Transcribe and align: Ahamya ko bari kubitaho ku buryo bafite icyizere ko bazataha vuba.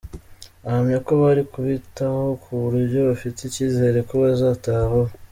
Ahamya 0.67 0.97
ko 1.05 1.11
bari 1.21 1.43
kubitaho 1.53 2.23
ku 2.43 2.51
buryo 2.63 2.99
bafite 3.09 3.39
icyizere 3.43 3.99
ko 4.07 4.13
bazataha 4.23 4.83
vuba. 4.91 5.11